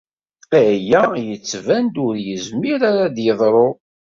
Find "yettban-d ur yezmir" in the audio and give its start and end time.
1.27-2.79